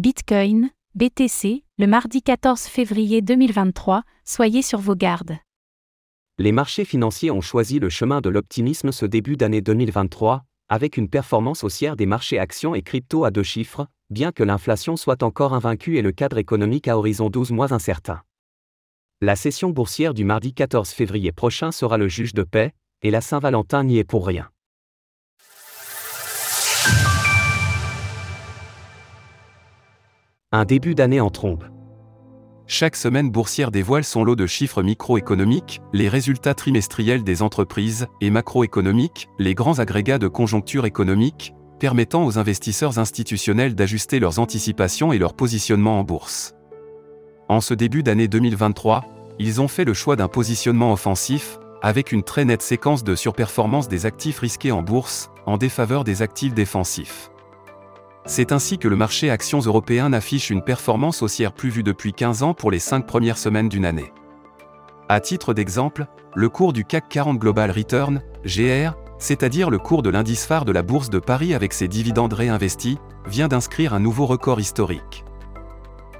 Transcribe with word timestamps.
Bitcoin, 0.00 0.70
BTC, 0.94 1.62
le 1.76 1.86
mardi 1.86 2.22
14 2.22 2.62
février 2.62 3.20
2023, 3.20 4.02
soyez 4.24 4.62
sur 4.62 4.78
vos 4.78 4.94
gardes. 4.94 5.36
Les 6.38 6.52
marchés 6.52 6.86
financiers 6.86 7.30
ont 7.30 7.42
choisi 7.42 7.78
le 7.78 7.90
chemin 7.90 8.22
de 8.22 8.30
l'optimisme 8.30 8.92
ce 8.92 9.04
début 9.04 9.36
d'année 9.36 9.60
2023, 9.60 10.42
avec 10.70 10.96
une 10.96 11.10
performance 11.10 11.64
haussière 11.64 11.96
des 11.96 12.06
marchés 12.06 12.38
actions 12.38 12.74
et 12.74 12.80
crypto 12.80 13.26
à 13.26 13.30
deux 13.30 13.42
chiffres, 13.42 13.88
bien 14.08 14.32
que 14.32 14.42
l'inflation 14.42 14.96
soit 14.96 15.22
encore 15.22 15.52
invaincue 15.52 15.98
et 15.98 16.02
le 16.02 16.12
cadre 16.12 16.38
économique 16.38 16.88
à 16.88 16.96
horizon 16.96 17.28
12 17.28 17.50
mois 17.50 17.74
incertain. 17.74 18.22
La 19.20 19.36
session 19.36 19.68
boursière 19.68 20.14
du 20.14 20.24
mardi 20.24 20.54
14 20.54 20.88
février 20.88 21.30
prochain 21.30 21.72
sera 21.72 21.98
le 21.98 22.08
juge 22.08 22.32
de 22.32 22.42
paix, 22.42 22.72
et 23.02 23.10
la 23.10 23.20
Saint-Valentin 23.20 23.84
n'y 23.84 23.98
est 23.98 24.04
pour 24.04 24.26
rien. 24.26 24.48
Un 30.52 30.64
début 30.64 30.96
d'année 30.96 31.20
en 31.20 31.30
trombe. 31.30 31.62
Chaque 32.66 32.96
semaine 32.96 33.30
boursière 33.30 33.70
dévoile 33.70 34.02
son 34.02 34.24
lot 34.24 34.34
de 34.34 34.48
chiffres 34.48 34.82
microéconomiques, 34.82 35.80
les 35.92 36.08
résultats 36.08 36.54
trimestriels 36.54 37.22
des 37.22 37.42
entreprises, 37.42 38.08
et 38.20 38.30
macroéconomiques, 38.30 39.28
les 39.38 39.54
grands 39.54 39.78
agrégats 39.78 40.18
de 40.18 40.26
conjoncture 40.26 40.86
économique, 40.86 41.54
permettant 41.78 42.26
aux 42.26 42.36
investisseurs 42.36 42.98
institutionnels 42.98 43.76
d'ajuster 43.76 44.18
leurs 44.18 44.40
anticipations 44.40 45.12
et 45.12 45.18
leur 45.18 45.34
positionnement 45.34 46.00
en 46.00 46.02
bourse. 46.02 46.56
En 47.48 47.60
ce 47.60 47.72
début 47.72 48.02
d'année 48.02 48.26
2023, 48.26 49.04
ils 49.38 49.60
ont 49.60 49.68
fait 49.68 49.84
le 49.84 49.94
choix 49.94 50.16
d'un 50.16 50.26
positionnement 50.26 50.92
offensif, 50.92 51.60
avec 51.80 52.10
une 52.10 52.24
très 52.24 52.44
nette 52.44 52.62
séquence 52.62 53.04
de 53.04 53.14
surperformance 53.14 53.86
des 53.86 54.04
actifs 54.04 54.40
risqués 54.40 54.72
en 54.72 54.82
bourse, 54.82 55.30
en 55.46 55.58
défaveur 55.58 56.02
des 56.02 56.22
actifs 56.22 56.54
défensifs. 56.54 57.30
C'est 58.26 58.52
ainsi 58.52 58.78
que 58.78 58.88
le 58.88 58.96
marché 58.96 59.30
actions 59.30 59.60
européen 59.60 60.12
affiche 60.12 60.50
une 60.50 60.62
performance 60.62 61.22
haussière 61.22 61.52
plus 61.52 61.70
vue 61.70 61.82
depuis 61.82 62.12
15 62.12 62.42
ans 62.42 62.54
pour 62.54 62.70
les 62.70 62.78
5 62.78 63.06
premières 63.06 63.38
semaines 63.38 63.68
d'une 63.68 63.84
année. 63.84 64.12
À 65.08 65.20
titre 65.20 65.54
d'exemple, 65.54 66.06
le 66.34 66.48
cours 66.48 66.72
du 66.72 66.84
CAC 66.84 67.08
40 67.08 67.38
Global 67.38 67.70
Return, 67.70 68.22
GR, 68.44 68.94
c'est-à-dire 69.18 69.70
le 69.70 69.78
cours 69.78 70.02
de 70.02 70.10
l'indice 70.10 70.46
phare 70.46 70.64
de 70.64 70.72
la 70.72 70.82
Bourse 70.82 71.10
de 71.10 71.18
Paris 71.18 71.54
avec 71.54 71.72
ses 71.72 71.88
dividendes 71.88 72.32
réinvestis, 72.32 72.98
vient 73.26 73.48
d'inscrire 73.48 73.94
un 73.94 74.00
nouveau 74.00 74.26
record 74.26 74.60
historique. 74.60 75.24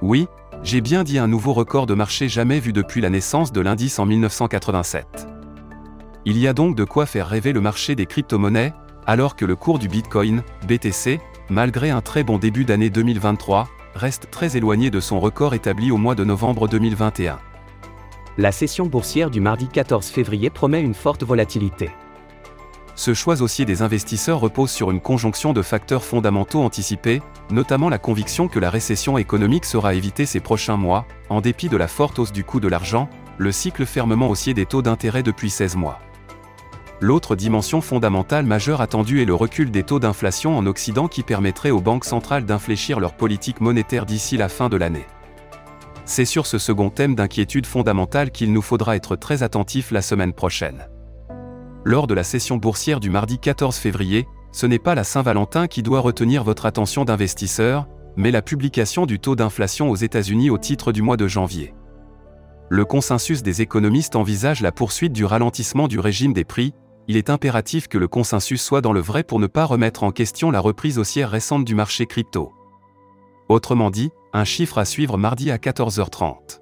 Oui, 0.01 0.27
j'ai 0.63 0.81
bien 0.81 1.03
dit 1.03 1.17
un 1.17 1.27
nouveau 1.27 1.53
record 1.53 1.85
de 1.85 1.93
marché 1.93 2.27
jamais 2.27 2.59
vu 2.59 2.73
depuis 2.73 3.01
la 3.01 3.09
naissance 3.09 3.51
de 3.51 3.61
l'indice 3.61 3.97
en 3.99 4.05
1987. 4.05 5.27
Il 6.25 6.37
y 6.37 6.47
a 6.47 6.53
donc 6.53 6.75
de 6.75 6.83
quoi 6.83 7.05
faire 7.05 7.27
rêver 7.27 7.53
le 7.53 7.61
marché 7.61 7.95
des 7.95 8.05
crypto-monnaies, 8.05 8.73
alors 9.07 9.35
que 9.35 9.45
le 9.45 9.55
cours 9.55 9.79
du 9.79 9.87
Bitcoin, 9.87 10.43
BTC, 10.67 11.19
malgré 11.51 11.89
un 11.89 11.99
très 11.99 12.23
bon 12.23 12.37
début 12.37 12.63
d'année 12.63 12.89
2023, 12.89 13.67
reste 13.93 14.29
très 14.31 14.55
éloigné 14.55 14.89
de 14.89 15.01
son 15.01 15.19
record 15.19 15.53
établi 15.53 15.91
au 15.91 15.97
mois 15.97 16.15
de 16.15 16.23
novembre 16.23 16.69
2021. 16.69 17.39
La 18.37 18.53
session 18.53 18.85
boursière 18.85 19.29
du 19.29 19.41
mardi 19.41 19.67
14 19.67 20.07
février 20.07 20.49
promet 20.49 20.81
une 20.81 20.93
forte 20.93 21.23
volatilité. 21.23 21.91
Ce 22.95 23.13
choix 23.13 23.41
haussier 23.41 23.65
des 23.65 23.81
investisseurs 23.81 24.39
repose 24.39 24.71
sur 24.71 24.91
une 24.91 25.01
conjonction 25.01 25.51
de 25.51 25.61
facteurs 25.61 26.05
fondamentaux 26.05 26.61
anticipés, 26.61 27.21
notamment 27.51 27.89
la 27.89 27.97
conviction 27.97 28.47
que 28.47 28.59
la 28.59 28.69
récession 28.69 29.17
économique 29.17 29.65
sera 29.65 29.93
évitée 29.93 30.25
ces 30.25 30.39
prochains 30.39 30.77
mois, 30.77 31.05
en 31.27 31.41
dépit 31.41 31.67
de 31.67 31.77
la 31.77 31.89
forte 31.89 32.17
hausse 32.19 32.31
du 32.31 32.45
coût 32.45 32.61
de 32.61 32.69
l'argent, 32.69 33.09
le 33.37 33.51
cycle 33.51 33.85
fermement 33.85 34.29
haussier 34.29 34.53
des 34.53 34.65
taux 34.65 34.81
d'intérêt 34.81 35.23
depuis 35.23 35.49
16 35.49 35.75
mois. 35.75 35.99
L'autre 37.03 37.35
dimension 37.35 37.81
fondamentale 37.81 38.45
majeure 38.45 38.79
attendue 38.79 39.23
est 39.23 39.25
le 39.25 39.33
recul 39.33 39.71
des 39.71 39.81
taux 39.81 39.99
d'inflation 39.99 40.55
en 40.55 40.67
Occident 40.67 41.07
qui 41.07 41.23
permettrait 41.23 41.71
aux 41.71 41.81
banques 41.81 42.05
centrales 42.05 42.45
d'infléchir 42.45 42.99
leur 42.99 43.13
politique 43.13 43.59
monétaire 43.59 44.05
d'ici 44.05 44.37
la 44.37 44.49
fin 44.49 44.69
de 44.69 44.77
l'année. 44.77 45.07
C'est 46.05 46.25
sur 46.25 46.45
ce 46.45 46.59
second 46.59 46.91
thème 46.91 47.15
d'inquiétude 47.15 47.65
fondamentale 47.65 48.29
qu'il 48.29 48.53
nous 48.53 48.61
faudra 48.61 48.95
être 48.95 49.15
très 49.15 49.41
attentifs 49.41 49.89
la 49.89 50.03
semaine 50.03 50.31
prochaine. 50.31 50.87
Lors 51.83 52.05
de 52.05 52.13
la 52.13 52.23
session 52.23 52.57
boursière 52.57 52.99
du 52.99 53.09
mardi 53.09 53.39
14 53.39 53.77
février, 53.77 54.27
ce 54.51 54.67
n'est 54.67 54.77
pas 54.77 54.93
la 54.93 55.03
Saint-Valentin 55.03 55.65
qui 55.65 55.81
doit 55.81 56.01
retenir 56.01 56.43
votre 56.43 56.67
attention 56.67 57.03
d'investisseur, 57.03 57.87
mais 58.15 58.29
la 58.29 58.43
publication 58.43 59.07
du 59.07 59.19
taux 59.19 59.35
d'inflation 59.35 59.89
aux 59.89 59.95
États-Unis 59.95 60.51
au 60.51 60.59
titre 60.59 60.91
du 60.91 61.01
mois 61.01 61.17
de 61.17 61.27
janvier. 61.27 61.73
Le 62.69 62.85
consensus 62.85 63.41
des 63.41 63.63
économistes 63.63 64.15
envisage 64.15 64.61
la 64.61 64.71
poursuite 64.71 65.13
du 65.13 65.25
ralentissement 65.25 65.87
du 65.87 65.99
régime 65.99 66.33
des 66.33 66.45
prix, 66.45 66.75
il 67.07 67.17
est 67.17 67.29
impératif 67.29 67.87
que 67.87 67.97
le 67.97 68.07
consensus 68.07 68.61
soit 68.61 68.81
dans 68.81 68.93
le 68.93 68.99
vrai 68.99 69.23
pour 69.23 69.39
ne 69.39 69.47
pas 69.47 69.65
remettre 69.65 70.03
en 70.03 70.11
question 70.11 70.51
la 70.51 70.59
reprise 70.59 70.99
haussière 70.99 71.29
récente 71.29 71.65
du 71.65 71.75
marché 71.75 72.05
crypto. 72.05 72.53
Autrement 73.49 73.89
dit, 73.89 74.11
un 74.33 74.45
chiffre 74.45 74.77
à 74.77 74.85
suivre 74.85 75.17
mardi 75.17 75.51
à 75.51 75.57
14h30. 75.57 76.61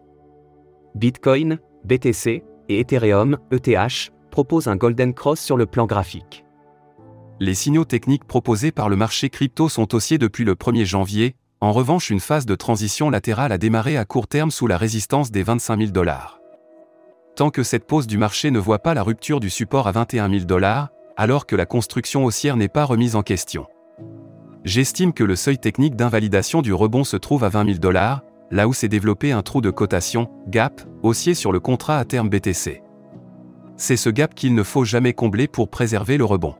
Bitcoin, 0.96 1.60
BTC 1.86 2.44
et 2.70 2.80
Ethereum, 2.80 3.38
ETH, 3.52 4.12
proposent 4.32 4.68
un 4.68 4.76
Golden 4.76 5.14
Cross 5.14 5.40
sur 5.40 5.58
le 5.58 5.66
plan 5.66 5.86
graphique. 5.86 6.46
Les 7.40 7.54
signaux 7.54 7.86
techniques 7.86 8.26
proposés 8.26 8.72
par 8.72 8.90
le 8.90 8.96
marché 8.96 9.30
crypto 9.30 9.70
sont 9.70 9.94
haussiers 9.94 10.18
depuis 10.18 10.46
le 10.46 10.56
1er 10.56 10.86
janvier, 10.86 11.36
en 11.62 11.72
revanche 11.72 12.10
une 12.10 12.20
phase 12.20 12.46
de 12.46 12.56
transition 12.56 13.10
latérale 13.10 13.52
a 13.52 13.58
démarré 13.58 13.98
à 13.98 14.06
court 14.06 14.28
terme 14.28 14.52
sous 14.52 14.68
la 14.68 14.78
résistance 14.78 15.32
des 15.32 15.44
25 15.44 15.80
000 15.80 15.92
dollars 15.92 16.39
tant 17.40 17.52
que 17.52 17.64
cette 17.64 17.88
pause 17.88 18.06
du 18.06 18.18
marché 18.18 18.52
ne 18.52 18.60
voit 18.60 18.80
pas 18.80 18.94
la 18.94 19.02
rupture 19.02 19.40
du 19.40 19.50
support 19.50 19.88
à 19.88 19.94
21 19.94 20.30
000 20.30 20.44
dollars, 20.44 20.90
alors 21.16 21.46
que 21.46 21.56
la 21.56 21.66
construction 21.66 22.26
haussière 22.26 22.58
n'est 22.58 22.68
pas 22.68 22.84
remise 22.84 23.16
en 23.16 23.22
question. 23.22 23.66
J'estime 24.66 25.14
que 25.14 25.24
le 25.24 25.38
seuil 25.38 25.58
technique 25.58 25.96
d'invalidation 25.96 26.62
du 26.62 26.74
rebond 26.74 27.06
se 27.06 27.16
trouve 27.16 27.46
à 27.46 27.48
20 27.48 27.66
000 27.68 27.78
dollars, 27.78 28.24
là 28.52 28.68
où 28.68 28.74
s'est 28.74 28.90
développé 28.90 29.32
un 29.32 29.42
trou 29.42 29.62
de 29.62 29.70
cotation, 29.70 30.30
gap, 30.50 30.82
haussier 31.02 31.34
sur 31.34 31.54
le 31.54 31.62
contrat 31.62 31.98
à 31.98 32.04
terme 32.04 32.28
BTC. 32.28 32.84
C'est 33.78 33.96
ce 33.96 34.10
gap 34.10 34.36
qu'il 34.36 34.54
ne 34.54 34.64
faut 34.64 34.84
jamais 34.84 35.14
combler 35.14 35.48
pour 35.48 35.70
préserver 35.70 36.18
le 36.18 36.26
rebond. 36.26 36.56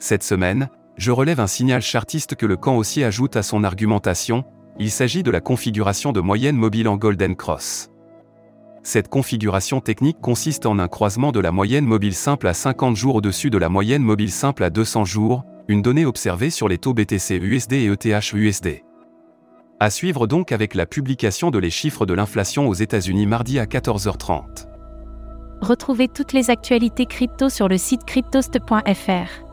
Cette 0.00 0.22
semaine, 0.22 0.68
je 0.98 1.12
relève 1.12 1.40
un 1.40 1.46
signal 1.46 1.80
chartiste 1.80 2.34
que 2.34 2.44
le 2.44 2.58
camp 2.58 2.76
haussier 2.76 3.06
ajoute 3.06 3.36
à 3.36 3.42
son 3.42 3.64
argumentation, 3.64 4.44
il 4.78 4.90
s'agit 4.90 5.22
de 5.22 5.30
la 5.30 5.40
configuration 5.40 6.12
de 6.12 6.20
moyenne 6.20 6.56
mobile 6.56 6.88
en 6.88 6.98
Golden 6.98 7.34
Cross. 7.34 7.88
Cette 8.88 9.08
configuration 9.08 9.82
technique 9.82 10.18
consiste 10.22 10.64
en 10.64 10.78
un 10.78 10.88
croisement 10.88 11.30
de 11.30 11.40
la 11.40 11.52
moyenne 11.52 11.84
mobile 11.84 12.14
simple 12.14 12.46
à 12.46 12.54
50 12.54 12.96
jours 12.96 13.16
au-dessus 13.16 13.50
de 13.50 13.58
la 13.58 13.68
moyenne 13.68 14.00
mobile 14.02 14.30
simple 14.30 14.64
à 14.64 14.70
200 14.70 15.04
jours, 15.04 15.44
une 15.68 15.82
donnée 15.82 16.06
observée 16.06 16.48
sur 16.48 16.68
les 16.68 16.78
taux 16.78 16.94
BTC 16.94 17.36
USD 17.36 17.74
et 17.74 17.84
ETH 17.84 18.32
USD. 18.32 18.82
À 19.78 19.90
suivre 19.90 20.26
donc 20.26 20.52
avec 20.52 20.74
la 20.74 20.86
publication 20.86 21.50
de 21.50 21.58
les 21.58 21.68
chiffres 21.68 22.06
de 22.06 22.14
l'inflation 22.14 22.66
aux 22.66 22.72
États-Unis 22.72 23.26
mardi 23.26 23.58
à 23.58 23.66
14h30. 23.66 24.68
Retrouvez 25.60 26.08
toutes 26.08 26.32
les 26.32 26.48
actualités 26.48 27.04
crypto 27.04 27.50
sur 27.50 27.68
le 27.68 27.76
site 27.76 28.06
cryptost.fr. 28.06 29.44